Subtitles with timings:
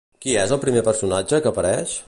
[0.25, 1.99] Qui és el primer personatge que apareix?